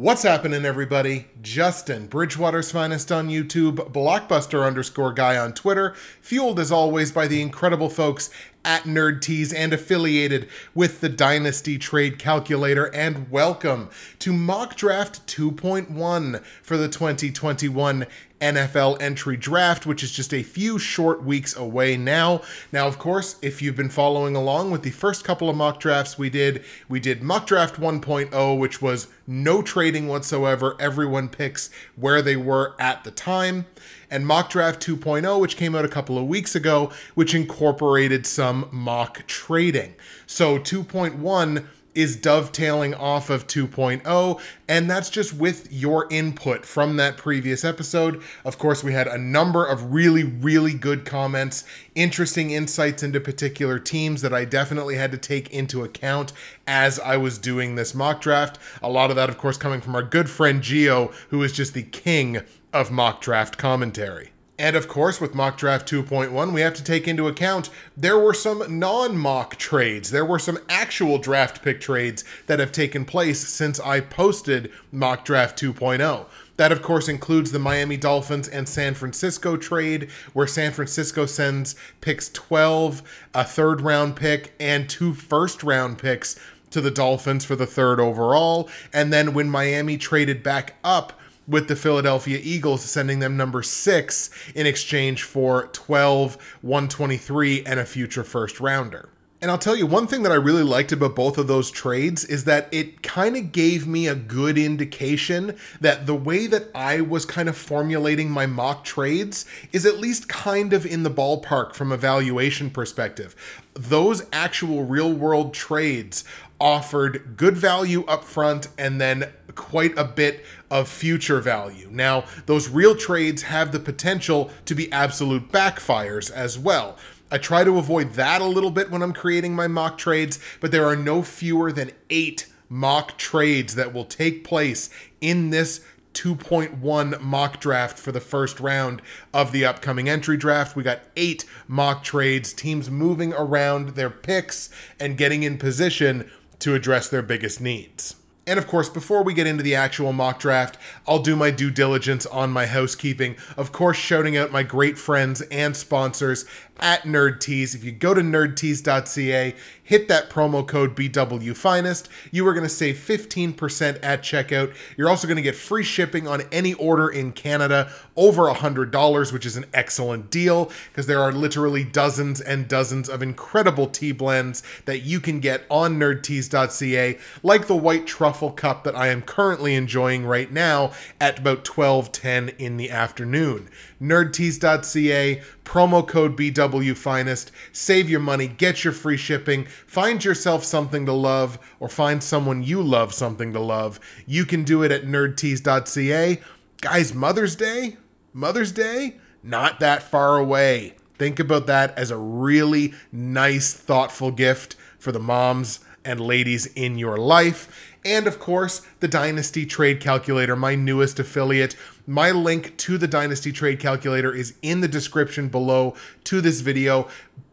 [0.00, 1.26] What's happening, everybody?
[1.42, 5.92] Justin, Bridgewater's finest on YouTube, Blockbuster underscore guy on Twitter,
[6.22, 8.30] fueled as always by the incredible folks
[8.64, 12.86] at Nerd Tees and affiliated with the Dynasty Trade Calculator.
[12.94, 13.90] And welcome
[14.20, 18.06] to Mock Draft 2.1 for the 2021
[18.40, 22.42] NFL entry draft, which is just a few short weeks away now.
[22.72, 26.18] Now, of course, if you've been following along with the first couple of mock drafts
[26.18, 30.76] we did, we did mock draft 1.0, which was no trading whatsoever.
[30.80, 33.66] Everyone picks where they were at the time.
[34.10, 38.68] And mock draft 2.0, which came out a couple of weeks ago, which incorporated some
[38.72, 39.94] mock trading.
[40.26, 47.16] So 2.1 is dovetailing off of 2.0, and that's just with your input from that
[47.16, 48.22] previous episode.
[48.44, 51.64] Of course, we had a number of really, really good comments,
[51.94, 56.32] interesting insights into particular teams that I definitely had to take into account
[56.66, 58.58] as I was doing this mock draft.
[58.82, 61.74] A lot of that, of course, coming from our good friend Geo, who is just
[61.74, 62.40] the king
[62.72, 64.30] of mock draft commentary.
[64.60, 68.34] And of course, with Mock Draft 2.1, we have to take into account there were
[68.34, 70.10] some non mock trades.
[70.10, 75.24] There were some actual draft pick trades that have taken place since I posted Mock
[75.24, 76.26] Draft 2.0.
[76.58, 81.74] That, of course, includes the Miami Dolphins and San Francisco trade, where San Francisco sends
[82.02, 83.02] picks 12,
[83.32, 87.98] a third round pick, and two first round picks to the Dolphins for the third
[87.98, 88.68] overall.
[88.92, 91.14] And then when Miami traded back up,
[91.50, 97.84] with the Philadelphia Eagles, sending them number six in exchange for 12, 123, and a
[97.84, 99.08] future first rounder.
[99.42, 102.26] And I'll tell you, one thing that I really liked about both of those trades
[102.26, 107.00] is that it kind of gave me a good indication that the way that I
[107.00, 111.74] was kind of formulating my mock trades is at least kind of in the ballpark
[111.74, 113.34] from a valuation perspective.
[113.72, 116.22] Those actual real world trades
[116.60, 121.88] offered good value up front and then quite a bit of future value.
[121.90, 126.96] Now, those real trades have the potential to be absolute backfires as well.
[127.30, 130.72] I try to avoid that a little bit when I'm creating my mock trades, but
[130.72, 135.80] there are no fewer than eight mock trades that will take place in this
[136.14, 139.00] 2.1 mock draft for the first round
[139.32, 140.74] of the upcoming entry draft.
[140.74, 146.30] We got eight mock trades, teams moving around their picks and getting in position
[146.60, 148.16] to address their biggest needs.
[148.46, 151.70] And of course, before we get into the actual mock draft, I'll do my due
[151.70, 153.36] diligence on my housekeeping.
[153.56, 156.46] Of course, shouting out my great friends and sponsors
[156.80, 157.74] at NerdTees.
[157.74, 162.70] If you go to nerdtees.ca, hit that promo code BW Finest, you are going to
[162.70, 164.74] save 15% at checkout.
[164.96, 169.44] You're also going to get free shipping on any order in Canada over $100, which
[169.44, 174.62] is an excellent deal because there are literally dozens and dozens of incredible tea blends
[174.86, 179.74] that you can get on nerdtees.ca, like the white truffle cup that I am currently
[179.74, 183.68] enjoying right now at about 12:10 in the afternoon.
[184.00, 187.52] nerdtees.ca promo code BW Finest.
[187.72, 192.62] Save your money, get your free shipping, find yourself something to love, or find someone
[192.62, 194.00] you love something to love.
[194.26, 196.40] You can do it at nerdtees.ca.
[196.80, 197.96] Guys, Mother's Day?
[198.32, 199.16] Mother's Day?
[199.42, 200.94] Not that far away.
[201.18, 206.98] Think about that as a really nice, thoughtful gift for the moms and ladies in
[206.98, 207.89] your life.
[208.04, 211.76] And of course, the Dynasty Trade Calculator, my newest affiliate.
[212.06, 215.94] My link to the Dynasty Trade Calculator is in the description below
[216.24, 217.08] to this video.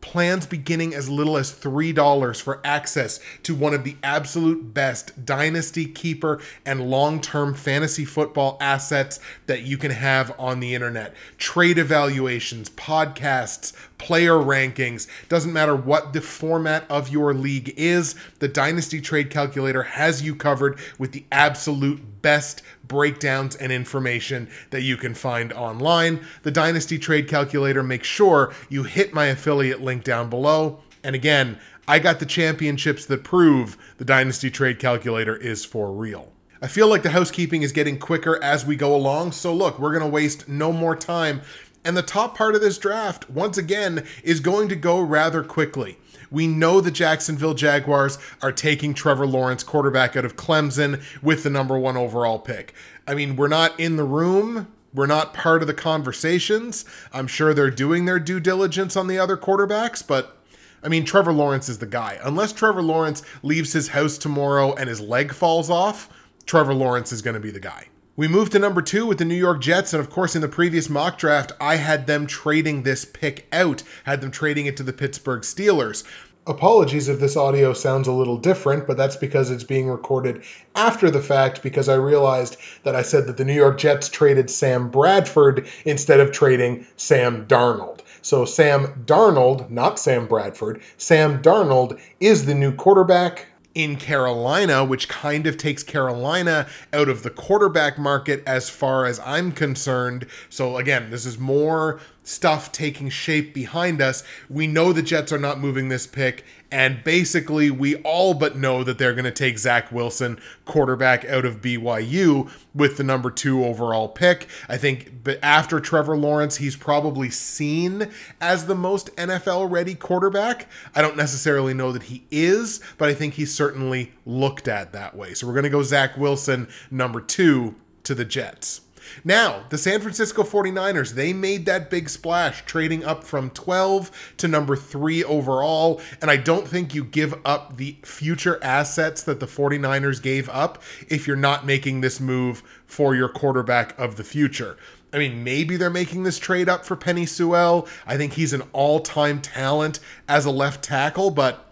[0.08, 5.86] Plans beginning as little as $3 for access to one of the absolute best Dynasty
[5.86, 11.14] Keeper and long term fantasy football assets that you can have on the internet.
[11.38, 18.48] Trade evaluations, podcasts, player rankings, doesn't matter what the format of your league is, the
[18.48, 24.98] Dynasty Trade Calculator has you covered with the absolute best breakdowns and information that you
[24.98, 26.26] can find online.
[26.44, 30.80] The Dynasty Trade Calculator, makes sure you hit my affiliate link down below.
[31.04, 36.32] And again, I got the championships that prove the Dynasty Trade Calculator is for real.
[36.62, 39.92] I feel like the housekeeping is getting quicker as we go along, so look, we're
[39.92, 41.42] going to waste no more time.
[41.86, 45.98] And the top part of this draft, once again, is going to go rather quickly.
[46.30, 51.50] We know the Jacksonville Jaguars are taking Trevor Lawrence, quarterback out of Clemson, with the
[51.50, 52.74] number one overall pick.
[53.08, 54.68] I mean, we're not in the room.
[54.94, 56.86] We're not part of the conversations.
[57.14, 60.38] I'm sure they're doing their due diligence on the other quarterbacks, but
[60.84, 62.20] I mean, Trevor Lawrence is the guy.
[62.24, 66.10] Unless Trevor Lawrence leaves his house tomorrow and his leg falls off,
[66.46, 67.88] Trevor Lawrence is going to be the guy.
[68.16, 70.48] We moved to number two with the New York Jets, and of course, in the
[70.48, 74.84] previous mock draft, I had them trading this pick out, had them trading it to
[74.84, 76.04] the Pittsburgh Steelers.
[76.48, 80.44] Apologies if this audio sounds a little different, but that's because it's being recorded
[80.76, 84.50] after the fact because I realized that I said that the New York Jets traded
[84.50, 88.00] Sam Bradford instead of trading Sam Darnold.
[88.22, 93.48] So Sam Darnold, not Sam Bradford, Sam Darnold is the new quarterback
[93.78, 99.20] in Carolina, which kind of takes Carolina out of the quarterback market as far as
[99.20, 100.26] I'm concerned.
[100.50, 104.24] So, again, this is more stuff taking shape behind us.
[104.50, 108.84] We know the Jets are not moving this pick, and basically, we all but know
[108.84, 113.64] that they're going to take Zach Wilson, quarterback out of BYU, with the number two
[113.64, 114.48] overall pick.
[114.68, 118.10] I think after Trevor Lawrence, he's probably seen
[118.42, 120.68] as the most NFL ready quarterback.
[120.94, 125.16] I don't necessarily know that he is, but I think he's certainly looked at that
[125.16, 125.34] way.
[125.34, 128.82] So we're going to go Zach Wilson, number two, to the Jets.
[129.24, 134.48] Now, the San Francisco 49ers, they made that big splash, trading up from 12 to
[134.48, 136.02] number 3 overall.
[136.22, 140.82] And I don't think you give up the future assets that the 49ers gave up
[141.10, 144.78] if you're not making this move for your quarterback of the future.
[145.14, 147.88] I mean, maybe they're making this trade up for Penei Sewell.
[148.06, 151.64] I think he's an all time talent as a left tackle, but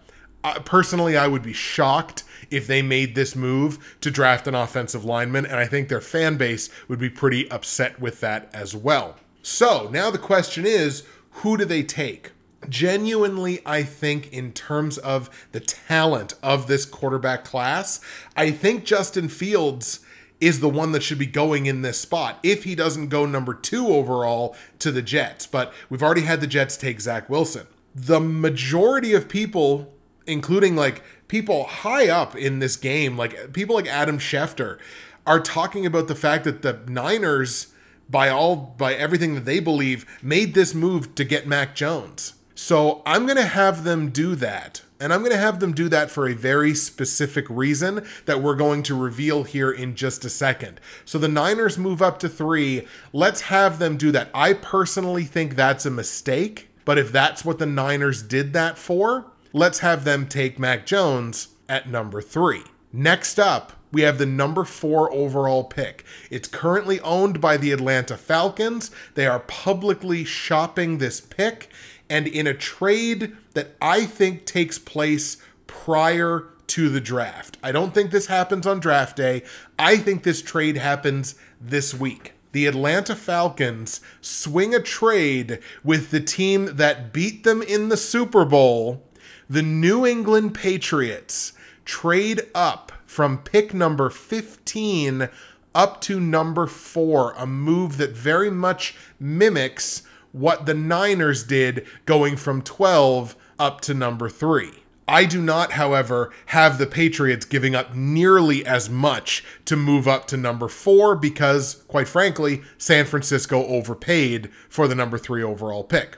[0.42, 5.04] uh, personally, I would be shocked if they made this move to draft an offensive
[5.04, 9.16] lineman, and I think their fan base would be pretty upset with that as well.
[9.42, 12.32] So now the question is who do they take?
[12.68, 18.00] Genuinely, I think, in terms of the talent of this quarterback class,
[18.36, 20.00] I think Justin Fields
[20.40, 23.54] is the one that should be going in this spot if he doesn't go number
[23.54, 25.46] two overall to the Jets.
[25.46, 27.66] But we've already had the Jets take Zach Wilson.
[27.94, 29.94] The majority of people,
[30.26, 34.78] including like people high up in this game, like people like Adam Schefter,
[35.26, 37.68] are talking about the fact that the Niners,
[38.08, 42.34] by all by everything that they believe, made this move to get Mac Jones.
[42.54, 44.82] So I'm gonna have them do that.
[44.98, 48.54] And I'm going to have them do that for a very specific reason that we're
[48.54, 50.80] going to reveal here in just a second.
[51.04, 52.86] So the Niners move up to three.
[53.12, 54.30] Let's have them do that.
[54.32, 59.26] I personally think that's a mistake, but if that's what the Niners did that for,
[59.56, 62.62] let's have them take Mac Jones at number three.
[62.92, 66.04] Next up, we have the number four overall pick.
[66.30, 68.90] It's currently owned by the Atlanta Falcons.
[69.14, 71.70] They are publicly shopping this pick,
[72.10, 77.56] and in a trade that I think takes place prior to the draft.
[77.62, 79.42] I don't think this happens on draft day.
[79.78, 86.20] I think this trade happens this week the Atlanta Falcons swing a trade with the
[86.20, 89.02] team that beat them in the Super Bowl
[89.48, 91.52] the New England Patriots
[91.84, 95.28] trade up from pick number 15
[95.74, 100.02] up to number 4, a move that very much mimics
[100.32, 104.70] what the Niners did going from 12 up to number 3.
[105.08, 110.26] I do not, however, have the Patriots giving up nearly as much to move up
[110.28, 116.16] to number four because, quite frankly, San Francisco overpaid for the number three overall pick.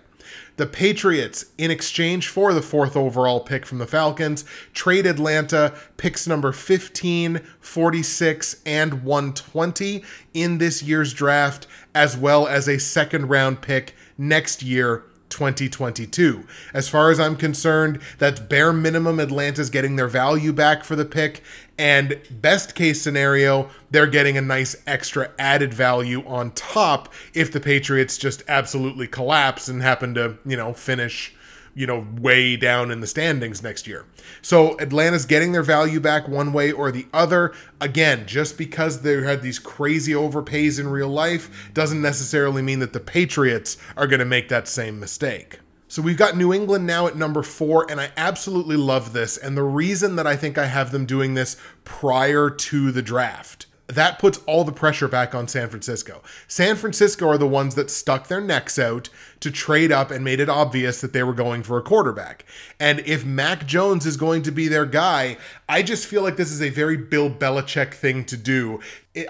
[0.58, 4.44] The Patriots, in exchange for the fourth overall pick from the Falcons,
[4.74, 10.02] trade Atlanta picks number 15, 46, and 120
[10.34, 16.46] in this year's draft, as well as a second round pick next year 2022.
[16.72, 21.04] As far as I'm concerned, that's bare minimum Atlanta's getting their value back for the
[21.04, 21.42] pick.
[21.78, 27.60] And best case scenario, they're getting a nice extra added value on top if the
[27.60, 31.34] Patriots just absolutely collapse and happen to, you know, finish
[31.74, 34.06] you know, way down in the standings next year.
[34.42, 37.54] So Atlanta's getting their value back one way or the other.
[37.80, 42.92] Again, just because they had these crazy overpays in real life doesn't necessarily mean that
[42.92, 45.60] the Patriots are going to make that same mistake.
[45.90, 49.38] So we've got New England now at number four, and I absolutely love this.
[49.38, 53.64] And the reason that I think I have them doing this prior to the draft
[53.88, 56.22] that puts all the pressure back on San Francisco.
[56.46, 59.08] San Francisco are the ones that stuck their necks out
[59.40, 62.44] to trade up and made it obvious that they were going for a quarterback.
[62.78, 66.52] And if Mac Jones is going to be their guy, I just feel like this
[66.52, 68.80] is a very Bill Belichick thing to do.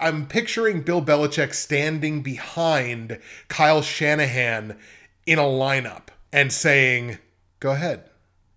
[0.01, 4.77] I'm picturing Bill Belichick standing behind Kyle Shanahan
[5.25, 7.19] in a lineup and saying,
[7.61, 8.11] Go ahead,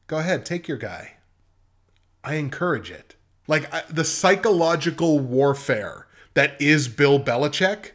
[0.07, 1.13] go ahead, take your guy.
[2.23, 3.10] I encourage it.
[3.47, 7.91] Like I, the psychological warfare that is Bill Belichick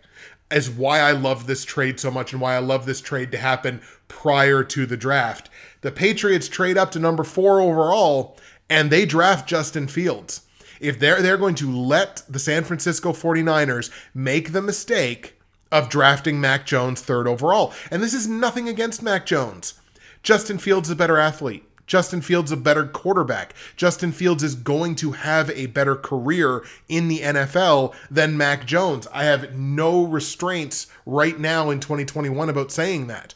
[0.50, 3.38] is why I love this trade so much and why I love this trade to
[3.38, 5.50] happen prior to the draft.
[5.80, 8.36] The Patriots trade up to number four overall
[8.68, 10.42] and they draft Justin Fields.
[10.80, 15.40] If they're they're going to let the San Francisco 49ers make the mistake
[15.72, 17.72] of drafting Mac Jones third overall.
[17.90, 19.74] And this is nothing against Mac Jones.
[20.22, 21.65] Justin Fields is a better athlete.
[21.86, 23.54] Justin Fields a better quarterback.
[23.76, 29.06] Justin Fields is going to have a better career in the NFL than Mac Jones.
[29.12, 33.34] I have no restraints right now in 2021 about saying that.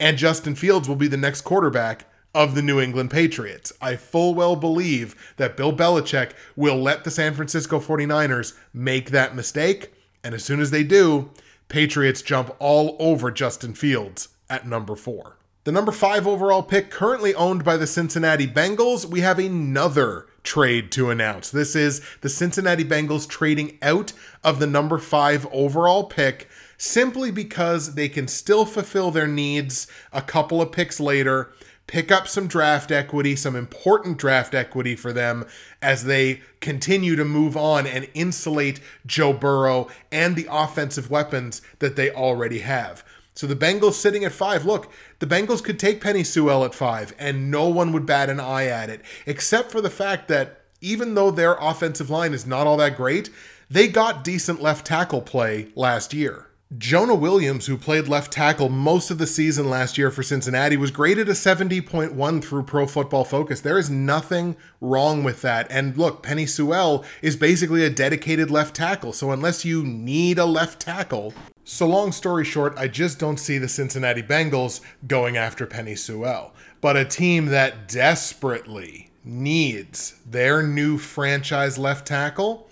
[0.00, 3.72] And Justin Fields will be the next quarterback of the New England Patriots.
[3.80, 9.36] I full well believe that Bill Belichick will let the San Francisco 49ers make that
[9.36, 9.92] mistake.
[10.24, 11.30] And as soon as they do,
[11.68, 15.36] Patriots jump all over Justin Fields at number four.
[15.64, 20.92] The number five overall pick, currently owned by the Cincinnati Bengals, we have another trade
[20.92, 21.48] to announce.
[21.48, 27.94] This is the Cincinnati Bengals trading out of the number five overall pick simply because
[27.94, 31.50] they can still fulfill their needs a couple of picks later,
[31.86, 35.46] pick up some draft equity, some important draft equity for them
[35.80, 41.96] as they continue to move on and insulate Joe Burrow and the offensive weapons that
[41.96, 43.02] they already have.
[43.36, 44.64] So the Bengals sitting at five.
[44.64, 44.92] Look,
[45.24, 48.66] the Bengals could take Penei Sewell at five, and no one would bat an eye
[48.66, 52.76] at it, except for the fact that even though their offensive line is not all
[52.76, 53.30] that great,
[53.70, 56.48] they got decent left tackle play last year.
[56.76, 60.90] Jonah Williams, who played left tackle most of the season last year for Cincinnati, was
[60.90, 63.62] graded a 70.1 through Pro Football Focus.
[63.62, 65.66] There is nothing wrong with that.
[65.70, 69.14] And look, Penei Sewell is basically a dedicated left tackle.
[69.14, 71.32] So unless you need a left tackle,
[71.66, 76.52] so, long story short, I just don't see the Cincinnati Bengals going after Penei Sewell.
[76.82, 82.68] But a team that desperately needs their new franchise left tackle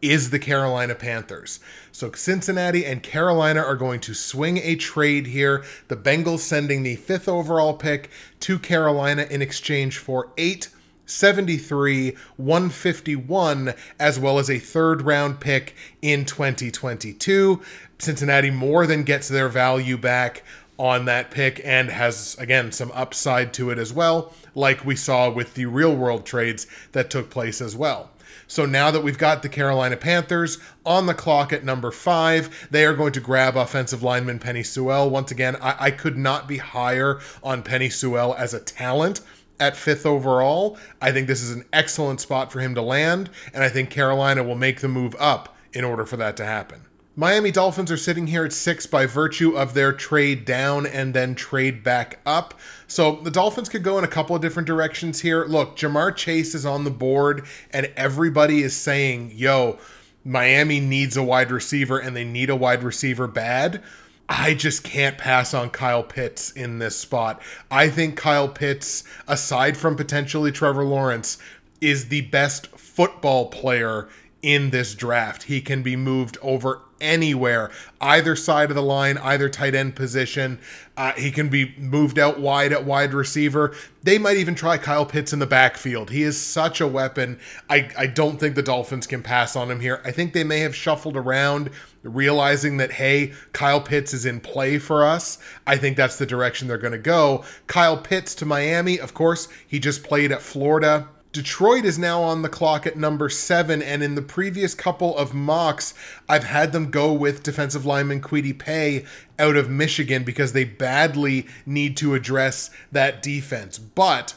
[0.00, 1.60] is the Carolina Panthers.
[1.92, 5.62] So, Cincinnati and Carolina are going to swing a trade here.
[5.88, 8.08] The Bengals sending the fifth overall pick
[8.40, 10.70] to Carolina in exchange for eight
[11.10, 17.60] 73, 151, as well as a third round pick in 2022.
[18.02, 20.42] Cincinnati more than gets their value back
[20.78, 25.30] on that pick and has, again, some upside to it as well, like we saw
[25.30, 28.10] with the real world trades that took place as well.
[28.46, 32.84] So now that we've got the Carolina Panthers on the clock at number five, they
[32.84, 35.08] are going to grab offensive lineman Penei Sewell.
[35.08, 39.20] Once again, I, I could not be higher on Penei Sewell as a talent
[39.60, 40.78] at fifth overall.
[41.00, 44.42] I think this is an excellent spot for him to land, and I think Carolina
[44.42, 46.86] will make the move up in order for that to happen.
[47.16, 51.34] Miami Dolphins are sitting here at six by virtue of their trade down and then
[51.34, 52.54] trade back up.
[52.86, 55.44] So the Dolphins could go in a couple of different directions here.
[55.44, 59.78] Look, Ja'Marr Chase is on the board, and everybody is saying, yo,
[60.24, 63.82] Miami needs a wide receiver and they need a wide receiver bad.
[64.28, 67.42] I just can't pass on Kyle Pitts in this spot.
[67.70, 71.38] I think Kyle Pitts, aside from potentially Trevor Lawrence,
[71.80, 74.08] is the best football player
[74.40, 75.44] in this draft.
[75.44, 80.58] He can be moved over anywhere, either side of the line, either tight end position.
[80.96, 83.74] Uh, he can be moved out wide at wide receiver.
[84.02, 86.10] They might even try Kyle Pitts in the backfield.
[86.10, 87.38] He is such a weapon.
[87.68, 90.02] I, I don't think the Dolphins can pass on him here.
[90.04, 91.70] I think they may have shuffled around,
[92.02, 95.38] realizing that, hey, Kyle Pitts is in play for us.
[95.66, 97.44] I think that's the direction they're going to go.
[97.66, 102.42] Kyle Pitts to Miami, of course, he just played at Florida Detroit is now on
[102.42, 105.94] the clock at number seven, and in the previous couple of mocks,
[106.28, 109.04] I've had them go with defensive lineman Kwity Paye
[109.38, 113.78] out of Michigan because they badly need to address that defense.
[113.78, 114.34] But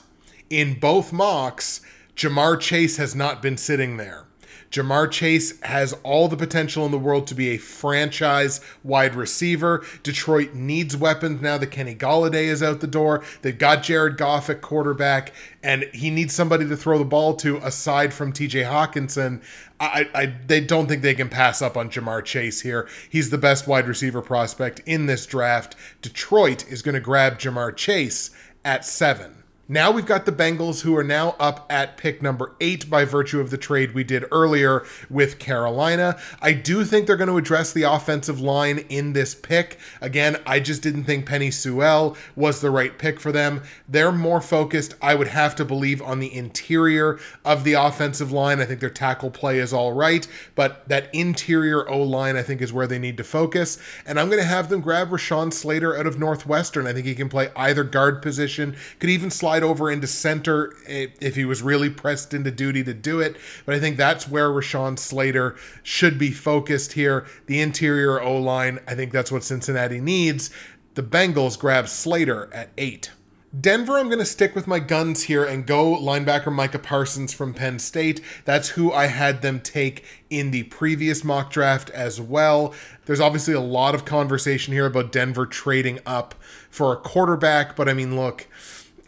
[0.52, 1.82] in both mocks,
[2.16, 4.26] Ja'Marr Chase has not been sitting there.
[4.74, 9.86] Ja'Marr Chase has all the potential in the world to be a franchise wide receiver.
[10.02, 13.24] Detroit needs weapons now that Kenny Golladay is out the door.
[13.44, 17.58] They've got Jared Goff at quarterback, and he needs somebody to throw the ball to
[17.58, 19.44] aside from TJ Hockenson.
[19.80, 22.90] I, I they don't think they can pass up on Ja'Marr Chase here.
[23.08, 25.76] He's the best wide receiver prospect in this draft.
[26.02, 28.32] Detroit is going to grab Ja'Marr Chase
[28.66, 29.43] at seven.
[29.70, 33.40] Now we've got the Bengals who are now up at pick number eight by virtue
[33.40, 36.20] of the trade we did earlier with Carolina.
[36.42, 39.80] I do think they're going to address the offensive line in this pick.
[40.02, 43.64] Again, I just didn't think Penei Sewell was the right pick for them.
[43.88, 48.60] They're more focused, I would have to believe, on the interior of the offensive line.
[48.60, 52.62] I think their tackle play is all right, but that interior O line, I think,
[52.62, 53.78] is where they need to focus.
[54.06, 56.86] And I'm going to have them grab Rashawn Slater out of Northwestern.
[56.86, 60.74] I think he can play either guard position, could even slide slide over into center
[60.88, 63.36] if he was really pressed into duty to do it.
[63.68, 67.28] But I think that's where Rashawn Slater should be focused here.
[67.46, 70.50] The interior O line, I think that's what Cincinnati needs.
[70.96, 73.12] The Bengals grab Slater at eight.
[73.60, 77.54] Denver, I'm going to stick with my guns here and go linebacker Micah Parsons from
[77.54, 78.20] Penn State.
[78.46, 82.74] That's who I had them take in the previous mock draft as well.
[83.06, 86.34] There's obviously a lot of conversation here about Denver trading up
[86.72, 88.48] for a quarterback, but I mean, look,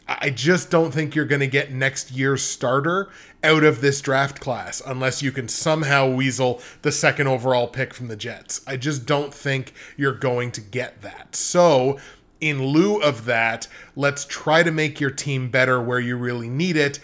[0.08, 3.10] I just don't think you're going to get next year's starter
[3.44, 8.08] out of this draft class unless you can somehow weasel the second overall pick from
[8.08, 8.62] the Jets.
[8.68, 11.36] I just don't think you're going to get that.
[11.36, 11.98] So,
[12.40, 16.78] in lieu of that, let's try to make your team better where you really need
[16.78, 17.00] it.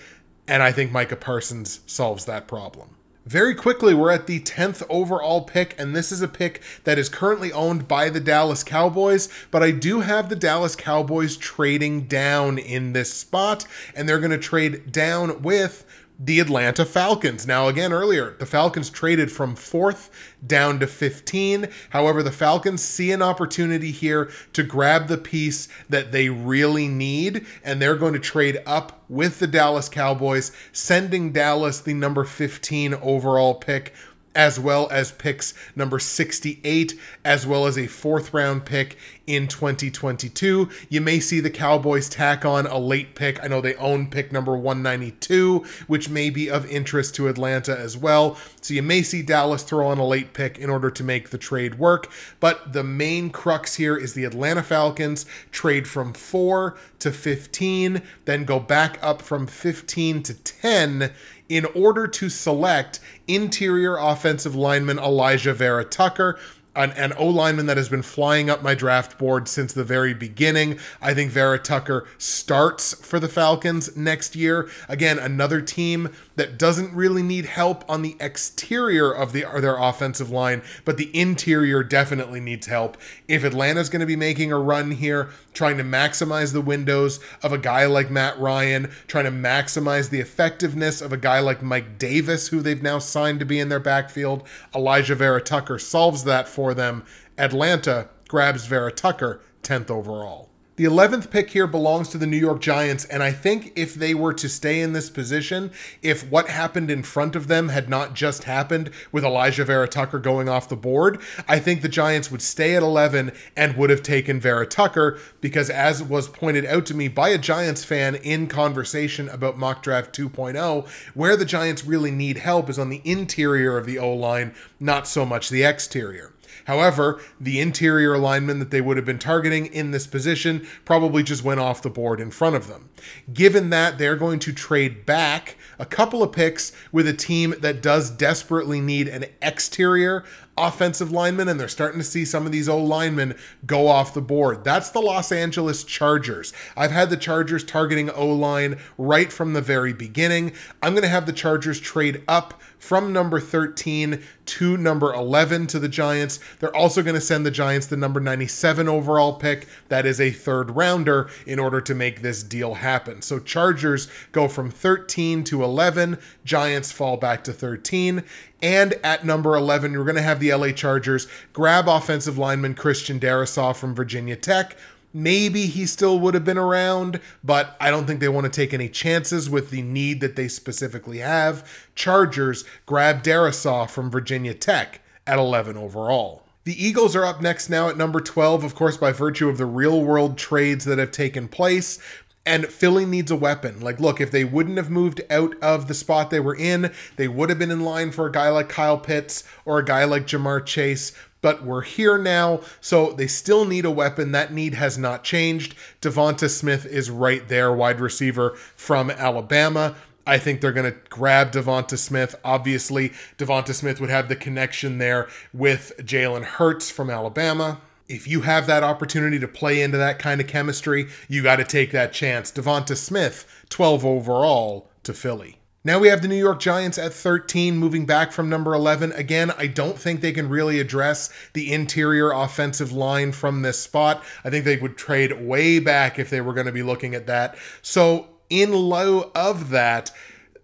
[0.47, 2.97] And I think Micah Parsons solves that problem.
[3.25, 7.07] Very quickly, we're at the 10th overall pick, and this is a pick that is
[7.07, 9.29] currently owned by the Dallas Cowboys.
[9.51, 14.31] But I do have the Dallas Cowboys trading down in this spot, and they're going
[14.31, 15.85] to trade down with
[16.23, 17.47] the Atlanta Falcons.
[17.47, 20.11] Now, again, earlier, the Falcons traded from fourth
[20.45, 21.67] down to 15.
[21.89, 27.45] However, the Falcons see an opportunity here to grab the piece that they really need,
[27.63, 32.93] and they're going to trade up with the Dallas Cowboys, sending Dallas the number 15
[32.93, 33.93] overall pick
[34.35, 38.97] as well as picks number 68, as well as a fourth round pick
[39.27, 40.69] in 2022.
[40.89, 43.43] You may see the Cowboys tack on a late pick.
[43.43, 47.95] I know they own pick number 192, which may be of interest to Atlanta as
[47.95, 48.37] well.
[48.61, 51.37] So you may see Dallas throw on a late pick in order to make the
[51.37, 52.11] trade work.
[52.39, 58.45] But the main crux here is the Atlanta Falcons trade from 4 to 15, then
[58.45, 61.11] go back up from 15 to 10
[61.51, 66.39] in order to select interior offensive lineman Alijah Vera Tucker
[66.75, 70.13] an, an O lineman that has been flying up my draft board since the very
[70.13, 70.79] beginning.
[71.01, 74.69] I think Vera Tucker starts for the Falcons next year.
[74.87, 80.29] Again, another team that doesn't really need help on the exterior of the their offensive
[80.29, 82.97] line, but the interior definitely needs help.
[83.27, 87.51] If Atlanta's going to be making a run here, trying to maximize the windows of
[87.51, 91.97] a guy like Matt Ryan, trying to maximize the effectiveness of a guy like Mike
[91.97, 96.47] Davis, who they've now signed to be in their backfield, Alijah Vera Tucker solves that
[96.47, 97.03] for them.
[97.37, 100.50] Atlanta grabs Vera Tucker 10th overall.
[100.81, 104.15] The 11th pick here belongs to the New York Giants, and I think if they
[104.15, 105.69] were to stay in this position,
[106.01, 110.17] if what happened in front of them had not just happened with Alijah Vera Tucker
[110.17, 114.01] going off the board, I think the Giants would stay at 11 and would have
[114.01, 118.47] taken Vera Tucker because, as was pointed out to me by a Giants fan in
[118.47, 123.77] conversation about Mock Draft 2.0, where the Giants really need help is on the interior
[123.77, 126.33] of the O line, not so much the exterior.
[126.65, 131.43] However, the interior lineman that they would have been targeting in this position probably just
[131.43, 132.89] went off the board in front of them.
[133.33, 137.81] Given that, they're going to trade back a couple of picks with a team that
[137.81, 140.23] does desperately need an exterior
[140.57, 143.35] offensive linemen, and they're starting to see some of these O linemen
[143.65, 144.63] go off the board.
[144.63, 146.53] That's the Los Angeles Chargers.
[146.75, 150.53] I've had the Chargers targeting O line right from the very beginning.
[150.81, 155.77] I'm going to have the Chargers trade up from number 13 to number 11 to
[155.77, 156.39] the Giants.
[156.59, 159.67] They're also going to send the Giants the number 97 overall pick.
[159.89, 163.21] That is a third rounder in order to make this deal happen.
[163.21, 168.23] So Chargers go from 13 to 11, Giants fall back to 13.
[168.61, 173.19] And at number 11, you're going to have the LA Chargers grab offensive lineman Christian
[173.19, 174.75] Darrisaw from Virginia Tech.
[175.13, 178.73] Maybe he still would have been around, but I don't think they want to take
[178.73, 181.89] any chances with the need that they specifically have.
[181.95, 186.43] Chargers grab Darrisaw from Virginia Tech at 11 overall.
[186.63, 189.65] The Eagles are up next now at number 12, of course, by virtue of the
[189.65, 191.97] real world trades that have taken place.
[192.45, 193.81] And Philly needs a weapon.
[193.81, 197.27] Like, look, if they wouldn't have moved out of the spot they were in, they
[197.27, 200.25] would have been in line for a guy like Kyle Pitts or a guy like
[200.25, 201.11] Ja'Marr Chase.
[201.41, 204.31] But we're here now, so they still need a weapon.
[204.31, 205.75] That need has not changed.
[206.01, 209.95] Devonta Smith is right there, wide receiver from Alabama.
[210.25, 212.35] I think they're going to grab Devonta Smith.
[212.43, 218.41] Obviously, Devonta Smith would have the connection there with Jalen Hurts from Alabama if you
[218.41, 222.11] have that opportunity to play into that kind of chemistry, you got to take that
[222.11, 222.51] chance.
[222.51, 225.57] Devonta Smith, 12 overall to Philly.
[225.83, 229.13] Now we have the New York Giants at 13, moving back from number 11.
[229.13, 234.23] Again, I don't think they can really address the interior offensive line from this spot.
[234.43, 237.25] I think they would trade way back if they were going to be looking at
[237.27, 237.57] that.
[237.81, 240.11] So, in lieu of that,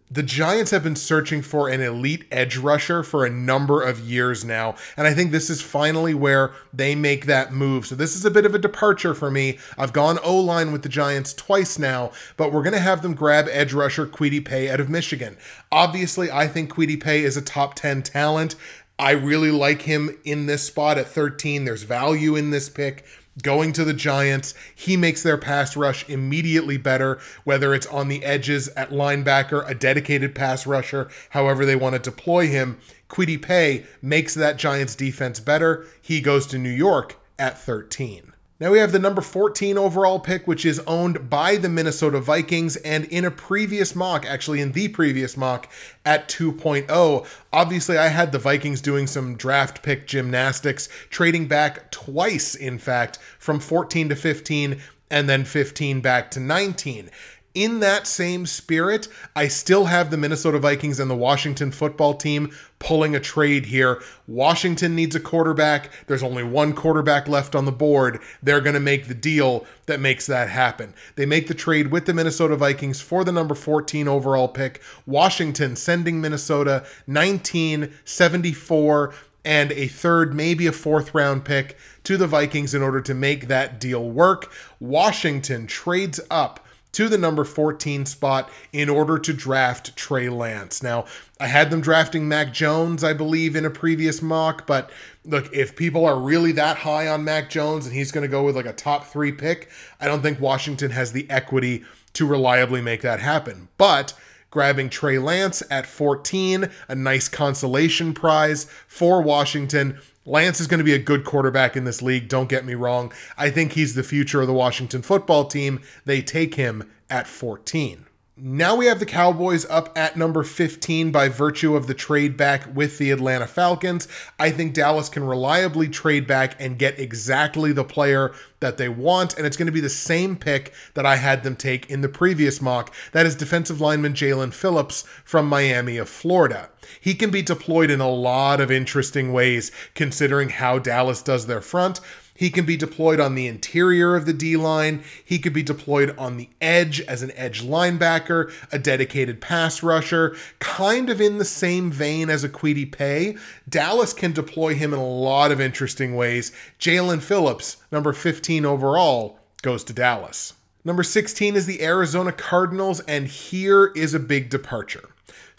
[0.10, 4.46] the Giants have been searching for an elite edge rusher for a number of years
[4.46, 7.86] now, and I think this is finally where they make that move.
[7.86, 9.58] So, this is a bit of a departure for me.
[9.78, 13.15] I've gone O line with the Giants twice now, but we're going to have them
[13.15, 15.36] grab edge rusher Kwity Paye out of Michigan.
[15.72, 18.56] Obviously, I think Kwity Paye is a top 10 talent.
[19.00, 21.65] I really like him in this spot at 13.
[21.65, 23.06] There's value in this pick
[23.41, 24.54] going to the Giants.
[24.73, 29.76] He makes their pass rush immediately better, whether it's on the edges at linebacker, a
[29.76, 32.78] dedicated pass rusher, however they want to deploy him.
[33.10, 35.86] Kwity Paye makes that Giants defense better.
[36.02, 38.34] He goes to New York at 13.
[38.60, 42.76] Now we have the number 14 overall pick, which is owned by the Minnesota Vikings,
[42.78, 45.72] and in a previous mock, actually in the previous mock
[46.04, 52.56] at 2.0, obviously I had the Vikings doing some draft pick gymnastics, trading back twice,
[52.56, 57.12] in fact, from 14 to 15 and then 15 back to 19
[57.58, 62.52] in that same spirit, I still have the Minnesota Vikings and the Washington football team
[62.78, 64.00] pulling a trade here.
[64.28, 65.89] Washington needs a quarterback.
[66.06, 68.22] There's only one quarterback left on the board.
[68.43, 70.93] They're going to make the deal that makes that happen.
[71.15, 74.80] They make the trade with the Minnesota Vikings for the number 14 overall pick.
[75.08, 82.76] Washington sending Minnesota 1974 and a third, maybe a fourth round pick to the Vikings
[82.76, 84.52] in order to make that deal work.
[84.80, 86.60] Washington trades up
[86.93, 90.82] to the number 14 spot in order to draft Trey Lance.
[90.82, 91.06] Now,
[91.39, 94.89] I had them drafting Mac Jones, I believe, in a previous mock, but
[95.23, 98.43] look, if people are really that high on Mac Jones and he's going to go
[98.43, 99.69] with like a top three pick,
[100.00, 103.67] I don't think Washington has the equity to reliably make that happen.
[103.78, 104.13] But
[104.50, 110.00] grabbing Trey Lance at 14, a nice consolation prize for Washington.
[110.28, 113.13] Lance is going to be a good quarterback in this league, don't get me wrong.
[113.38, 115.80] I think he's the future of the Washington football team.
[116.04, 118.07] They take him at 14.
[118.39, 122.67] Now we have the Cowboys up at number 15 by virtue of the trade back
[122.71, 124.08] with the Atlanta Falcons.
[124.38, 129.36] I think Dallas can reliably trade back and get exactly the player that they want,
[129.36, 132.10] and it's going to be the same pick that I had them take in the
[132.10, 132.93] previous mock.
[133.12, 136.69] That is defensive lineman Jaelan Phillips from Miami of Florida.
[137.02, 141.62] He can be deployed in a lot of interesting ways considering how Dallas does their
[141.62, 142.02] front.
[142.38, 145.04] He can be deployed on the interior of the D line.
[145.26, 150.36] He could be deployed on the edge as an edge linebacker, a dedicated pass rusher,
[150.60, 153.38] kind of in the same vein as a Kwity Paye.
[153.67, 156.52] Dallas can deploy him in a lot of interesting ways.
[156.80, 160.54] Jaelan Phillips, number 15 overall, goes to Dallas.
[160.86, 165.10] Number 16 is the Arizona Cardinals, and here is a big departure.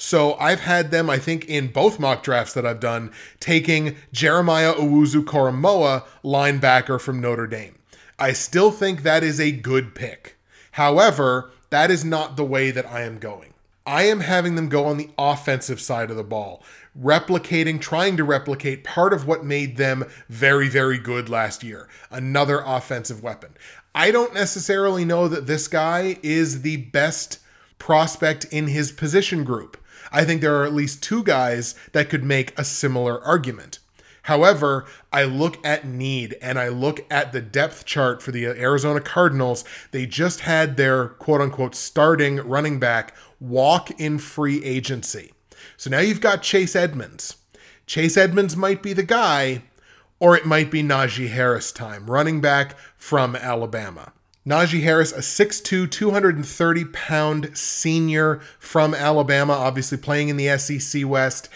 [0.01, 4.73] So I've had them, I think, in both mock drafts that I've done, taking Jeremiah
[4.73, 7.75] Owusu-Koramoah, linebacker from Notre Dame.
[8.17, 10.37] I still think that is a good pick.
[10.73, 13.55] However, that is not the way that I am going.
[13.85, 16.63] I am having them go on the offensive side of the ball,
[16.97, 21.89] replicating, trying to replicate part of what made them very, very good last year.
[22.11, 23.51] Another offensive weapon.
[23.95, 27.41] I don't necessarily know that this guy is the best
[27.79, 29.77] prospect in his position group.
[30.13, 33.79] I think there are at least two guys that could make a similar argument.
[34.23, 39.01] However, I look at need and I look at the depth chart for the Arizona
[39.01, 39.65] Cardinals.
[39.91, 45.33] They just had their quote unquote starting running back walk in free agency.
[45.79, 47.37] So now you've got Chase Edmonds.
[47.87, 49.63] Chase Edmonds might be the guy,
[50.21, 54.13] or it might be Najee Harris time, running back from Alabama.
[54.49, 61.51] Najee Harris, a 6'2, 230 pound senior from Alabama, obviously playing in the SEC West.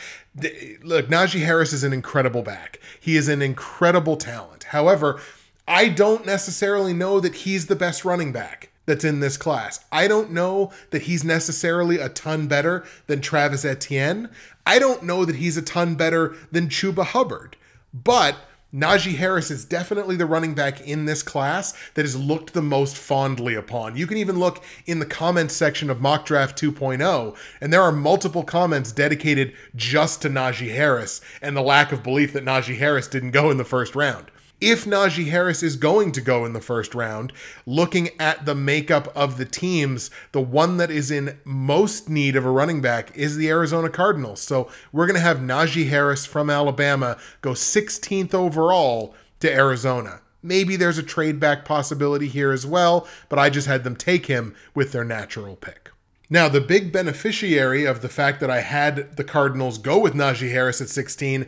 [0.83, 2.81] Look, Najee Harris is an incredible back.
[3.01, 4.65] He is an incredible talent.
[4.65, 5.21] However,
[5.67, 9.83] I don't necessarily know that he's the best running back that's in this class.
[9.91, 14.29] I don't know that he's necessarily a ton better than Travis Etienne.
[14.67, 17.57] I don't know that he's a ton better than Chuba Hubbard.
[17.95, 18.37] But
[18.75, 22.97] Najee Harris is definitely the running back in this class that is looked the most
[22.97, 23.97] fondly upon.
[23.97, 27.93] You can even look in the comments section of Mock Draft 2.0, and there are
[27.93, 33.09] multiple comments dedicated just to Najee Harris and the lack of belief that Najee Harris
[33.09, 34.32] didn't go in the first round
[34.63, 37.33] if Najee Harris is going to go in the first round,
[37.67, 42.47] looking at the makeup of the teams, the one that is in most need of
[42.47, 44.41] a running back is the Arizona Cardinals.
[44.41, 50.21] So we're going to have Najee Harris from Alabama go 16th overall to Arizona.
[50.45, 54.27] Maybe there's a trade back possibility here as well, but I just had them take
[54.27, 55.91] him with their natural pick.
[56.33, 60.51] Now, the big beneficiary of the fact that I had the Cardinals go with Najee
[60.51, 61.47] Harris at 16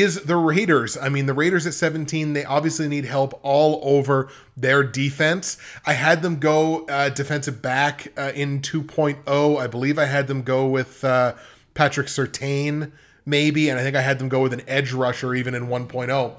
[0.00, 0.96] is the Raiders.
[0.96, 5.56] I mean, the Raiders at 17, they obviously need help all over their defense.
[5.86, 9.58] I had them go uh, defensive back uh, in 2.0.
[9.58, 11.34] I believe I had them go with uh,
[11.74, 12.92] Patrick Surtain,
[13.24, 16.34] maybe, and I think I had them go with an edge rusher even in 1.0.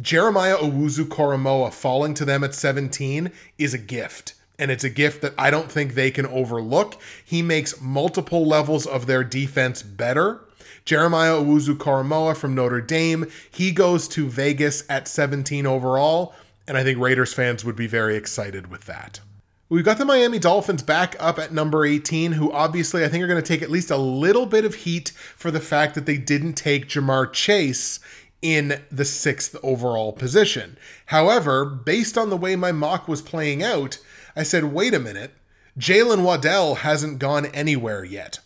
[0.00, 5.32] Jeremiah Owusu-Koramoah falling to them at 17 is a gift and it's a gift that
[5.38, 7.00] I don't think they can overlook.
[7.24, 10.42] He makes multiple levels of their defense better.
[10.90, 16.34] Jeremiah Owusu from Notre Dame, he goes to Vegas at 17 overall,
[16.66, 19.20] and I think Raiders fans would be very excited with that.
[19.68, 23.28] We've got the Miami Dolphins back up at number 18, who obviously I think are
[23.28, 26.16] going to take at least a little bit of heat for the fact that they
[26.16, 28.00] didn't take Ja'Marr Chase
[28.42, 30.76] in the sixth overall position.
[31.06, 33.98] However, based on the way my mock was playing out,
[34.34, 35.34] I said, wait a minute,
[35.78, 38.40] Jaylen Waddle hasn't gone anywhere yet.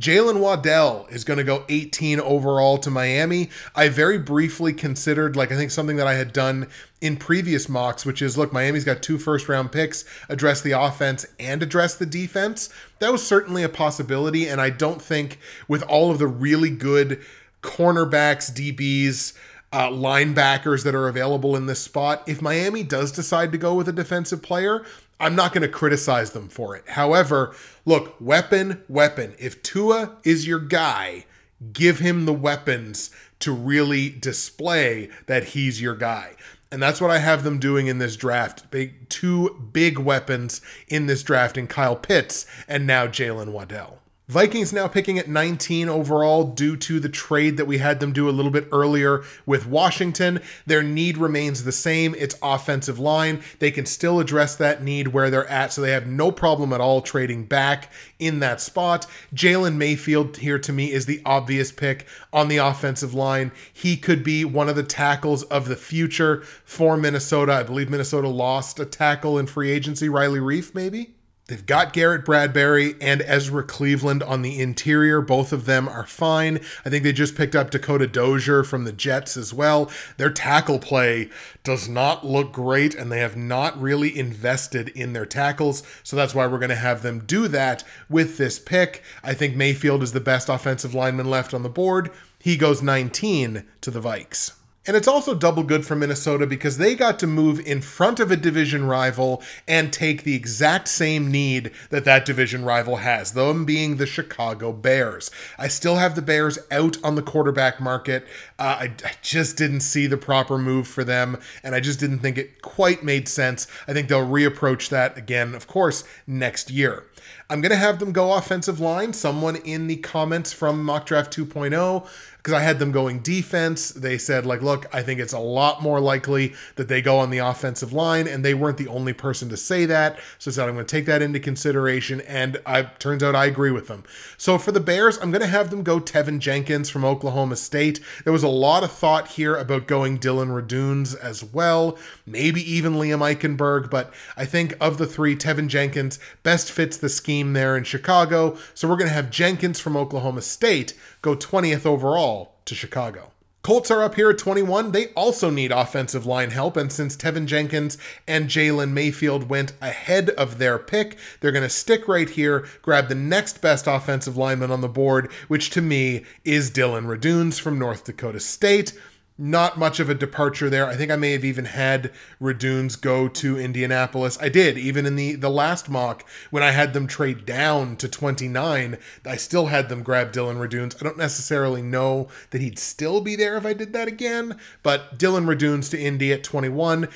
[0.00, 3.50] Jaylen Waddle is going to go 18 overall to Miami.
[3.76, 6.68] I very briefly considered, like, I think something that I had done
[7.02, 11.26] in previous mocks, which is look, Miami's got two first round picks, address the offense
[11.38, 12.70] and address the defense.
[12.98, 14.48] That was certainly a possibility.
[14.48, 17.20] And I don't think, with all of the really good
[17.62, 19.34] cornerbacks, DBs,
[19.72, 23.88] uh, linebackers that are available in this spot, if Miami does decide to go with
[23.88, 24.84] a defensive player,
[25.20, 26.88] I'm not going to criticize them for it.
[26.88, 27.54] However,
[27.84, 29.34] look, weapon, weapon.
[29.38, 31.26] If Tua is your guy,
[31.72, 36.34] give him the weapons to really display that he's your guy.
[36.72, 38.70] And that's what I have them doing in this draft.
[38.70, 43.99] Big two big weapons in this draft in Kyle Pitts and now Jaylen Waddle.
[44.30, 48.28] Vikings now picking at 19 overall due to the trade that we had them do
[48.28, 50.40] a little bit earlier with Washington.
[50.66, 52.14] Their need remains the same.
[52.16, 53.42] It's offensive line.
[53.58, 56.80] They can still address that need where they're at, so they have no problem at
[56.80, 57.90] all trading back
[58.20, 59.04] in that spot.
[59.34, 63.50] Jalen Mayfield here to me is the obvious pick on the offensive line.
[63.72, 67.52] He could be one of the tackles of the future for Minnesota.
[67.52, 71.14] I believe Minnesota lost a tackle in free agency, Riley Reiff, maybe?
[71.50, 75.20] They've got Garrett Bradbury and Ezra Cleveland on the interior.
[75.20, 76.60] Both of them are fine.
[76.84, 79.90] I think they just picked up Dakota Dozier from the Jets as well.
[80.16, 81.28] Their tackle play
[81.64, 85.82] does not look great, and they have not really invested in their tackles.
[86.04, 89.02] So that's why we're going to have them do that with this pick.
[89.24, 92.12] I think Mayfield is the best offensive lineman left on the board.
[92.38, 94.52] He goes 19 to the Vikes.
[94.86, 98.30] And it's also double good for Minnesota because they got to move in front of
[98.30, 103.66] a division rival and take the exact same need that that division rival has, them
[103.66, 105.30] being the Chicago Bears.
[105.58, 108.26] I still have the Bears out on the quarterback market.
[108.58, 112.20] Uh, I, I just didn't see the proper move for them, and I just didn't
[112.20, 113.66] think it quite made sense.
[113.86, 117.04] I think they'll reapproach that again, of course, next year.
[117.50, 119.12] I'm going to have them go offensive line.
[119.12, 122.06] Someone in the comments from Mock Draft 2.0
[122.40, 123.90] because I had them going defense.
[123.90, 127.28] They said, like, look, I think it's a lot more likely that they go on
[127.28, 130.18] the offensive line, and they weren't the only person to say that.
[130.38, 133.44] So I said, I'm going to take that into consideration, and I turns out I
[133.44, 134.04] agree with them.
[134.38, 138.00] So for the Bears, I'm going to have them go Teven Jenkins from Oklahoma State.
[138.24, 142.94] There was a lot of thought here about going Dillon Radunz as well, maybe even
[142.94, 147.76] Liam Eichenberg, but I think of the three, Teven Jenkins best fits the scheme there
[147.76, 148.56] in Chicago.
[148.74, 153.32] So we're going to have Jenkins from Oklahoma State go 20th overall to Chicago.
[153.62, 154.92] Colts are up here at 21.
[154.92, 156.78] They also need offensive line help.
[156.78, 161.68] And since Teven Jenkins and Jalen Mayfield went ahead of their pick, they're going to
[161.68, 166.24] stick right here, grab the next best offensive lineman on the board, which to me
[166.42, 168.98] is Dillon Radunz from North Dakota State
[169.40, 170.86] not much of a departure there.
[170.86, 174.38] I think I may have even had Radunz go to Indianapolis.
[174.40, 178.08] I did, even in the, the last mock when I had them trade down to
[178.08, 178.98] 29.
[179.24, 180.94] I still had them grab Dillon Radunz.
[181.00, 185.18] I don't necessarily know that he'd still be there if I did that again, but
[185.18, 187.08] Dillon Radunz to Indy at 21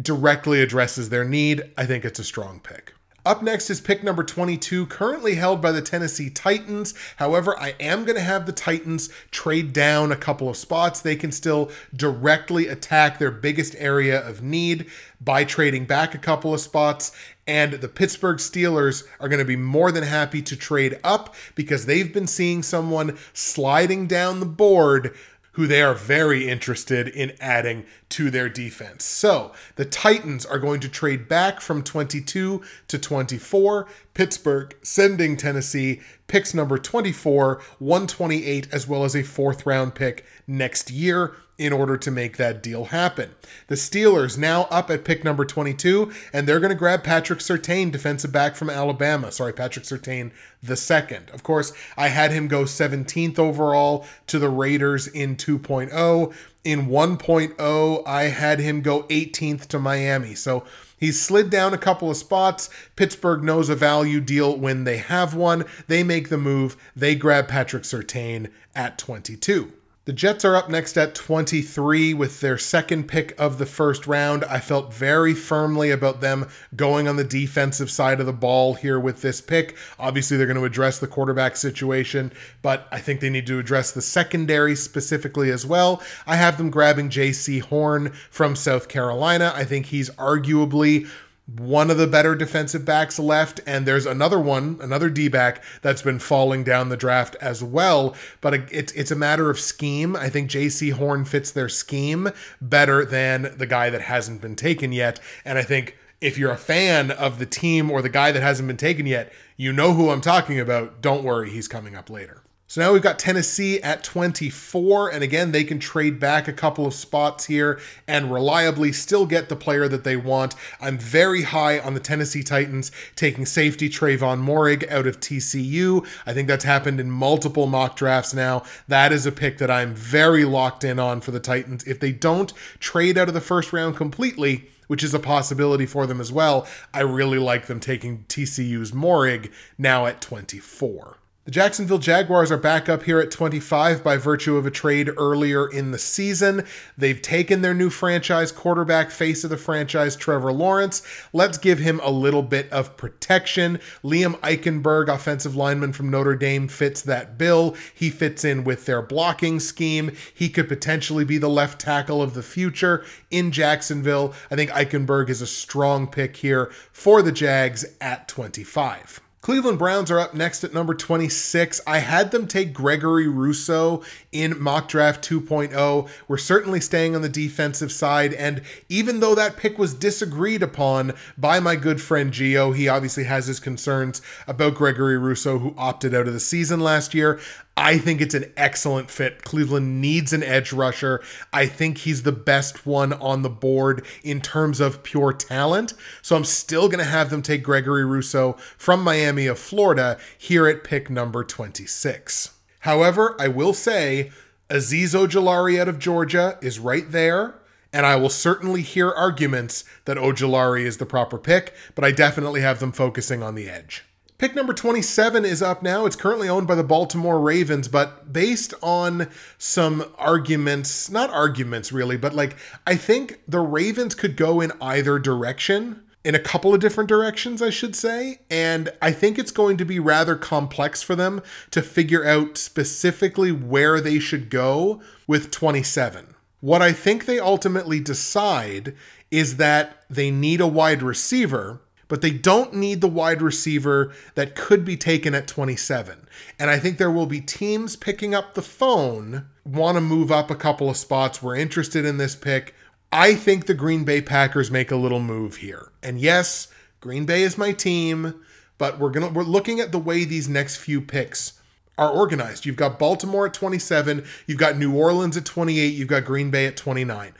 [0.00, 1.62] directly addresses their need.
[1.78, 2.92] I think it's a strong pick.
[3.24, 6.94] Up next is pick number 22, currently held by the Tennessee Titans.
[7.16, 11.00] However, I am going to have the Titans trade down a couple of spots.
[11.00, 14.86] They can still directly attack their biggest area of need
[15.20, 17.12] by trading back a couple of spots.
[17.46, 21.84] And the Pittsburgh Steelers are going to be more than happy to trade up because
[21.84, 25.14] they've been seeing someone sliding down the board
[25.52, 29.04] who they are very interested in adding to their defense.
[29.04, 33.88] So the Titans are going to trade back from 22 to 24.
[34.14, 40.90] Pittsburgh sending Tennessee picks number 24, 128, as well as a fourth round pick next
[40.90, 43.30] year in order to make that deal happen.
[43.66, 47.92] The Steelers now up at pick number 22, and they're going to grab Patrick Surtain,
[47.92, 49.30] defensive back from Alabama.
[49.30, 50.30] Sorry, Patrick Surtain
[50.62, 51.28] the second.
[51.34, 56.32] Of course, I had him go 17th overall to the Raiders in 2.0.
[56.64, 60.34] In 1.0, I had him go 18th to Miami.
[60.34, 60.64] So
[60.96, 62.68] He's slid down a couple of spots.
[62.94, 65.64] Pittsburgh knows a value deal when they have one.
[65.86, 66.76] They make the move.
[66.94, 69.72] They grab Patrick Surtain at 22.
[70.10, 74.42] The Jets are up next at 23 with their second pick of the first round.
[74.42, 78.98] I felt very firmly about them going on the defensive side of the ball here
[78.98, 79.76] with this pick.
[80.00, 83.92] Obviously, they're going to address the quarterback situation, but I think they need to address
[83.92, 86.02] the secondary specifically as well.
[86.26, 89.52] I have them grabbing Jaycee Horn from South Carolina.
[89.54, 91.08] I think he's arguably
[91.56, 96.02] one of the better defensive backs left, and there's another one, another D back that's
[96.02, 98.14] been falling down the draft as well.
[98.40, 100.16] But it's it's a matter of scheme.
[100.16, 104.92] I think Jaycee Horn fits their scheme better than the guy that hasn't been taken
[104.92, 108.42] yet, and I think if you're a fan of the team or the guy that
[108.42, 111.00] hasn't been taken yet, you know who I'm talking about.
[111.00, 112.42] Don't worry, he's coming up later.
[112.70, 116.86] So now we've got Tennessee at 24, and again, they can trade back a couple
[116.86, 120.54] of spots here and reliably still get the player that they want.
[120.80, 126.06] I'm very high on the Tennessee Titans taking safety Trevon Moehrig out of TCU.
[126.24, 128.62] I think that's happened in multiple mock drafts now.
[128.86, 131.82] That is a pick that I'm very locked in on for the Titans.
[131.88, 136.06] If they don't trade out of the first round completely, which is a possibility for
[136.06, 141.16] them as well, I really like them taking TCU's Moehrig now at 24.
[141.46, 145.66] The Jacksonville Jaguars are back up here at 25 by virtue of a trade earlier
[145.66, 146.66] in the season.
[146.98, 151.02] They've taken their new franchise quarterback, face of the franchise, Trevor Lawrence.
[151.32, 153.80] Let's give him a little bit of protection.
[154.04, 157.74] Liam Eichenberg, offensive lineman from Notre Dame, fits that bill.
[157.94, 160.12] He fits in with their blocking scheme.
[160.34, 164.34] He could potentially be the left tackle of the future in Jacksonville.
[164.50, 169.22] I think Eichenberg is a strong pick here for the Jags at 25.
[169.42, 171.80] Cleveland Browns are up next at number 26.
[171.86, 176.08] I had them take Gregory Rousseau in mock draft 2.0.
[176.28, 178.34] We're certainly staying on the defensive side.
[178.34, 183.24] And even though that pick was disagreed upon by my good friend Geo, he obviously
[183.24, 187.40] has his concerns about Gregory Rousseau, who opted out of the season last year.
[187.76, 189.42] I think it's an excellent fit.
[189.42, 191.22] Cleveland needs an edge rusher.
[191.52, 195.94] I think he's the best one on the board in terms of pure talent.
[196.20, 200.66] So I'm still going to have them take Gregory Rousseau from Miami of Florida here
[200.66, 202.50] at pick number 26.
[202.80, 204.30] However, I will say
[204.68, 207.54] Azeez Ojulari out of Georgia is right there.
[207.92, 212.60] And I will certainly hear arguments that Ojulari is the proper pick, but I definitely
[212.60, 214.04] have them focusing on the edge.
[214.40, 216.06] Pick number 27 is up now.
[216.06, 222.16] It's currently owned by the Baltimore Ravens, but based on some arguments, not arguments really,
[222.16, 226.80] but like I think the Ravens could go in either direction, in a couple of
[226.80, 228.40] different directions, I should say.
[228.50, 233.52] And I think it's going to be rather complex for them to figure out specifically
[233.52, 236.34] where they should go with 27.
[236.60, 238.96] What I think they ultimately decide
[239.30, 244.56] is that they need a wide receiver but they don't need the wide receiver that
[244.56, 246.26] could be taken at 27.
[246.58, 250.50] And I think there will be teams picking up the phone, want to move up
[250.50, 251.40] a couple of spots.
[251.40, 252.74] We're interested in this pick.
[253.12, 255.92] I think the Green Bay Packers make a little move here.
[256.02, 256.66] And yes,
[256.98, 258.42] Green Bay is my team,
[258.76, 261.60] but we're going to we're looking at the way these next few picks
[261.96, 262.66] are organized.
[262.66, 266.66] You've got Baltimore at 27, you've got New Orleans at 28, you've got Green Bay
[266.66, 267.34] at 29.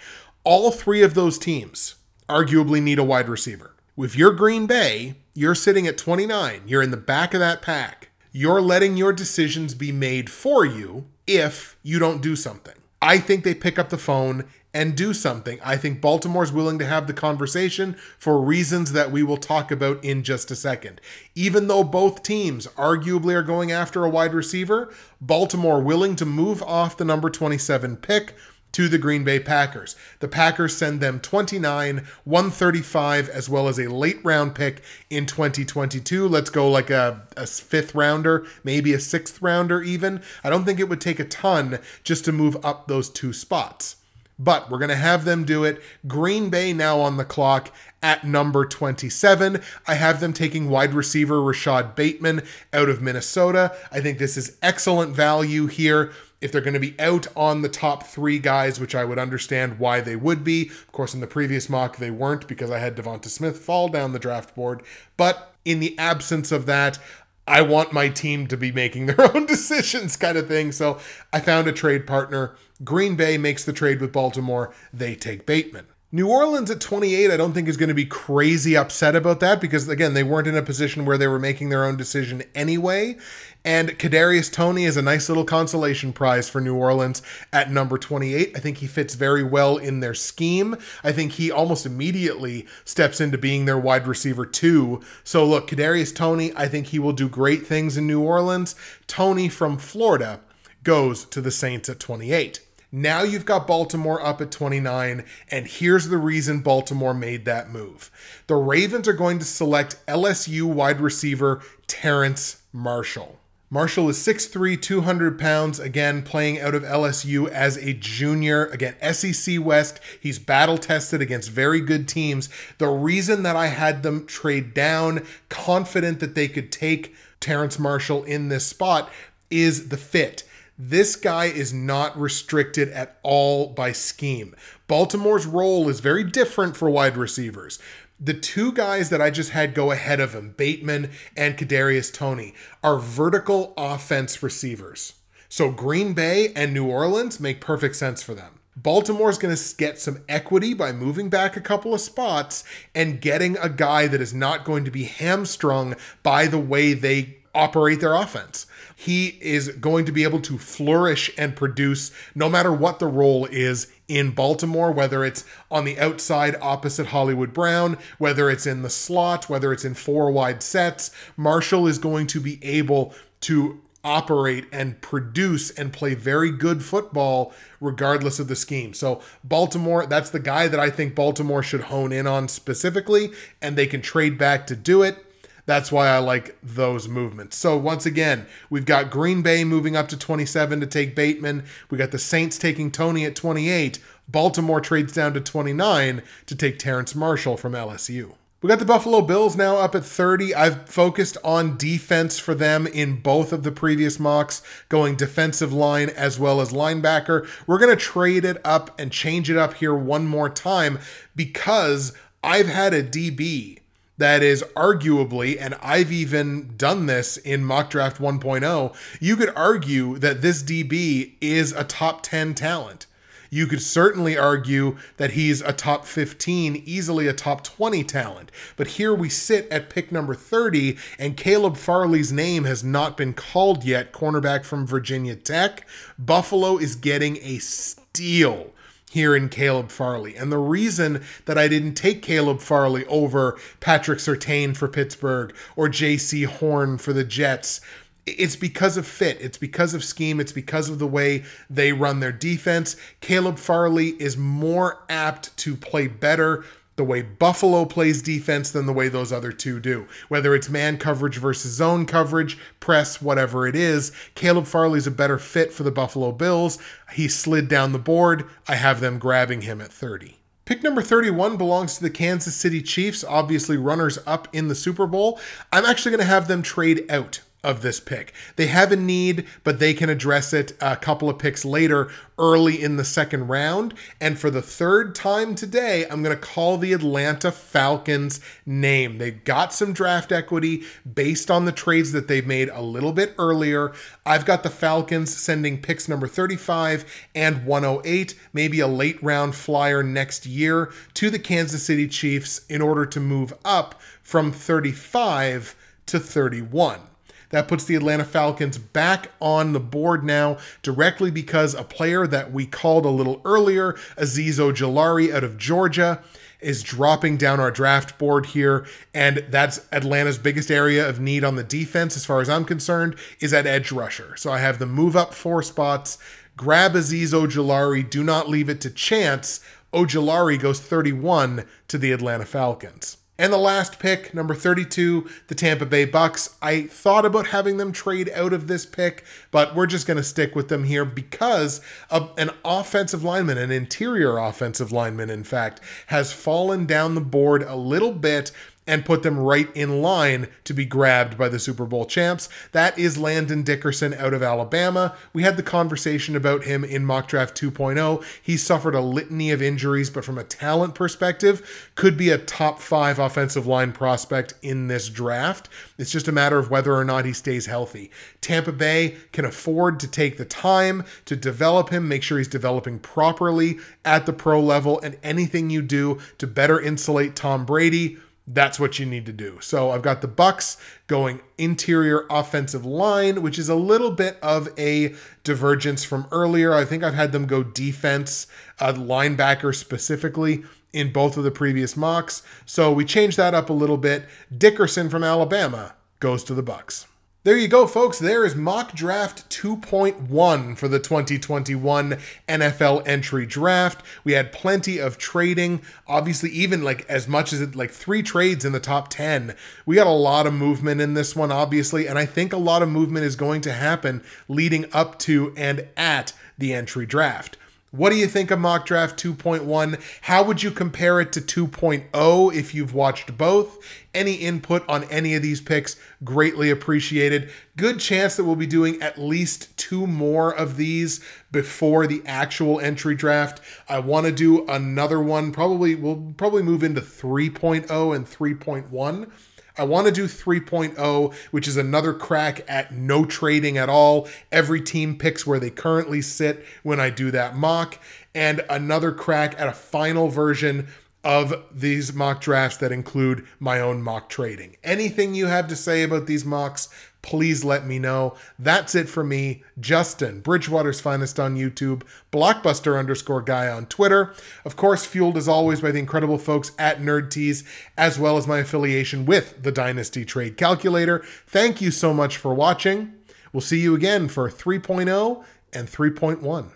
[0.45, 1.97] All three of those teams
[2.29, 3.75] arguably need a wide receiver.
[4.03, 8.09] If you're Green Bay, you're sitting at 29, you're in the back of that pack.
[8.33, 12.75] You're letting your decisions be made for you if you don't do something.
[13.03, 15.59] I think they pick up the phone and do something.
[15.63, 20.03] I think Baltimore's willing to have the conversation for reasons that we will talk about
[20.03, 21.01] in just a second.
[21.35, 26.63] Even though both teams arguably are going after a wide receiver, Baltimore willing to move
[26.63, 28.35] off the number 27 pick
[28.73, 29.97] to the Green Bay Packers.
[30.21, 36.29] The Packers send them 29, 135, as well as a late round pick in 2022.
[36.29, 40.23] Let's go like a, a fifth rounder, maybe a sixth rounder, even.
[40.45, 43.97] I don't think it would take a ton just to move up those two spots.
[44.39, 45.83] But we're going to have them do it.
[46.07, 47.71] Green Bay now on the clock
[48.03, 49.61] at number 27.
[49.87, 53.77] I have them taking wide receiver Rashod Bateman out of Minnesota.
[53.93, 57.69] I think this is excellent value here if they're going to be out on the
[57.69, 60.69] top three guys, which I would understand why they would be.
[60.69, 64.13] Of course, in the previous mock, they weren't because I had Devonta Smith fall down
[64.13, 64.83] the draft board.
[65.17, 66.99] But in the absence of that,
[67.47, 70.73] I want my team to be making their own decisions, kind of thing.
[70.73, 70.99] So
[71.33, 72.55] I found a trade partner.
[72.83, 74.73] Green Bay makes the trade with Baltimore.
[74.93, 75.87] They take Bateman.
[76.13, 79.61] New Orleans at 28, I don't think is going to be crazy upset about that
[79.61, 83.17] because, again, they weren't in a position where they were making their own decision anyway.
[83.65, 88.57] And Kadarius Toney is a nice little consolation prize for New Orleans at number 28.
[88.57, 90.77] I think he fits very well in their scheme.
[91.05, 95.03] I think he almost immediately steps into being their wide receiver too.
[95.23, 98.75] So look, Kadarius Toney, I think he will do great things in New Orleans.
[99.07, 100.41] Toney from Florida
[100.83, 102.63] goes to the Saints at 28.
[102.93, 108.11] Now you've got Baltimore up at 29, and here's the reason Baltimore made that move.
[108.49, 113.39] The Ravens are going to select LSU wide receiver Terrence Marshall.
[113.73, 118.67] Marshall is 6'3, 200 pounds, again, playing out of LSU as a junior.
[118.67, 120.01] Again, SEC West.
[120.21, 122.49] He's battle tested against very good teams.
[122.79, 128.25] The reason that I had them trade down, confident that they could take Terrence Marshall
[128.25, 129.09] in this spot,
[129.49, 130.43] is the fit.
[130.83, 134.57] This guy is not restricted at all by scheme.
[134.89, 137.79] Baltimore's role is very different for wide receivers
[138.23, 142.55] the two guys that I just had go ahead of him, Bateman and Kadarius Toney,
[142.85, 145.15] are vertical offense receivers.
[145.49, 148.61] So Green Bay and New Orleans make perfect sense for them.
[148.77, 152.63] Baltimore's going to get some equity by moving back a couple of spots
[152.95, 157.39] and getting a guy that is not going to be hamstrung by the way they
[157.55, 158.67] operate their offense.
[159.01, 163.47] He is going to be able to flourish and produce no matter what the role
[163.47, 168.91] is in Baltimore, whether it's on the outside opposite Hollywood Brown, whether it's in the
[168.91, 171.13] slot, whether it's in four wide sets.
[171.39, 177.55] Marshall is going to be able to operate and produce and play very good football
[177.81, 178.93] regardless of the scheme.
[178.93, 183.33] So, Baltimore, that's the guy that I think Baltimore should hone in on specifically,
[183.63, 185.25] and they can trade back to do it.
[185.71, 187.57] That's why I like those movements.
[187.57, 191.63] So once again, we've got Green Bay moving up to 27 to take Bateman.
[191.91, 194.01] We got the Saints taking Toney at 28.
[194.27, 198.35] Baltimore trades down to 29 to take Terrence Marshall from LSU.
[198.63, 200.57] We got the Buffalo Bills now up at 30.
[200.57, 206.09] I've focused on defense for them in both of the previous mocks, going defensive line
[206.09, 207.49] as well as linebacker.
[207.69, 210.99] We're going to trade it up and change it up here one more time
[211.37, 212.13] because
[212.43, 213.81] I've had a DB
[214.21, 220.19] that is arguably, and I've even done this in mock draft 1.0, you could argue
[220.19, 223.07] that this DB is a top 10 talent.
[223.49, 228.53] You could certainly argue that he's a top 15, easily a top 20 talent.
[228.77, 233.33] But here we sit at pick number 30, and Caleb Farley's name has not been
[233.33, 235.89] called yet, cornerback from Virginia Tech.
[236.19, 238.73] Buffalo is getting a steal
[239.11, 240.37] here in Caleb Farley.
[240.37, 245.89] And the reason that I didn't take Caleb Farley over Patrick Surtain for Pittsburgh or
[245.89, 247.81] Jaycee Horn for the Jets
[248.27, 249.39] it's because of fit.
[249.41, 250.41] It's because of scheme.
[250.41, 252.97] It's because of the way they run their defense.
[253.21, 256.65] Caleb Farley is more apt to play better
[257.01, 260.07] the way Buffalo plays defense than the way those other two do.
[260.29, 265.39] Whether it's man coverage versus zone coverage, press, whatever it is, Caleb Farley's a better
[265.39, 266.77] fit for the Buffalo Bills.
[267.13, 268.45] He slid down the board.
[268.69, 270.37] I have them grabbing him at 30.
[270.67, 275.07] Pick number 31 belongs to the Kansas City Chiefs, obviously runners up in the Super
[275.07, 275.41] Bowl.
[275.73, 278.33] I'm actually going to have them trade out of this pick.
[278.57, 282.83] They have a need, but they can address it a couple of picks later, early
[282.83, 283.93] in the second round.
[284.21, 289.19] And for the third time today, I'm going to call the Atlanta Falcons name.
[289.19, 293.35] They've got some draft equity based on the trades that they've made a little bit
[293.39, 293.93] earlier.
[294.25, 297.05] I've got the Falcons sending picks number 35
[297.35, 302.81] and 108, maybe a late round flyer next year to the Kansas City Chiefs in
[302.81, 307.10] order to move up from 35 to 31.
[307.51, 312.53] That puts the Atlanta Falcons back on the board now, directly because a player that
[312.53, 316.23] we called a little earlier, Azeez Ojulari out of Georgia,
[316.61, 318.87] is dropping down our draft board here.
[319.13, 323.17] And that's Atlanta's biggest area of need on the defense, as far as I'm concerned,
[323.41, 324.37] is at edge rusher.
[324.37, 326.19] So I have them move up four spots,
[326.57, 329.61] grab Azeez Ojulari, do not leave it to chance.
[329.93, 333.17] Ojulari goes 31 to the Atlanta Falcons.
[333.41, 336.57] And the last pick, number 32, the Tampa Bay Bucks.
[336.61, 340.23] I thought about having them trade out of this pick, but we're just going to
[340.23, 341.81] stick with them here because
[342.11, 347.63] of an offensive lineman, an interior offensive lineman, in fact, has fallen down the board
[347.63, 348.53] a little bit
[348.91, 352.49] and put them right in line to be grabbed by the Super Bowl champs.
[352.73, 355.15] That is Landon Dickerson out of Alabama.
[355.33, 358.25] We had the conversation about him in Mock Draft 2.0.
[358.43, 362.81] He suffered a litany of injuries, but from a talent perspective, could be a top
[362.81, 365.69] five offensive line prospect in this draft.
[365.97, 368.11] It's just a matter of whether or not he stays healthy.
[368.41, 372.99] Tampa Bay can afford to take the time to develop him, make sure he's developing
[372.99, 378.19] properly at the pro level, and anything you do to better insulate Tom Brady
[378.53, 379.59] that's what you need to do.
[379.61, 380.77] So I've got the Bucks
[381.07, 386.75] going interior offensive line, which is a little bit of a divergence from earlier.
[386.75, 388.49] I think I've had them go defense,
[388.81, 392.43] uh, linebacker specifically in both of the previous mocks.
[392.67, 394.25] So we changed that up a little bit.
[394.57, 397.07] Dickerson from Alabama goes to the Bucks.
[397.43, 398.19] There you go, folks.
[398.19, 404.05] There is mock draft 2.1 for the 2021 NFL entry draft.
[404.25, 405.81] We had plenty of trading.
[406.07, 409.55] Obviously, even like as much as like three trades in the top 10.
[409.87, 412.83] We got a lot of movement in this one, obviously, and I think a lot
[412.83, 417.57] of movement is going to happen leading up to and at the entry draft.
[417.93, 420.01] What do you think of Mock Draft 2.1?
[420.21, 423.85] How would you compare it to 2.0 if you've watched both?
[424.15, 427.51] Any input on any of these picks, greatly appreciated.
[427.77, 431.21] Good chance that we'll be doing at least two more of these
[431.51, 433.61] before the actual entry draft.
[433.89, 435.51] I want to do another one.
[435.51, 439.31] Probably we'll probably move into 3.0 and 3.1
[439.77, 444.29] I want to do 3.0, which is another crack at no trading at all.
[444.53, 447.99] Every team picks where they currently sit when I do that mock,
[448.35, 450.89] and another crack at a final version
[451.23, 454.77] of these mock drafts that include my own mock trading.
[454.83, 456.89] Anything you have to say about these mocks,
[457.23, 458.35] please let me know.
[458.59, 462.03] That's it for me, Justin, Bridgewater's Finest on YouTube,
[462.33, 464.35] Blockbuster underscore guy on Twitter.
[464.65, 467.65] Of course, fueled as always by the incredible folks at Nerd NerdTees,
[467.97, 471.23] as well as my affiliation with the Dynasty Trade Calculator.
[471.47, 473.15] Thank you so much for watching.
[473.53, 476.71] We'll see you again for 3.0 and 3.1.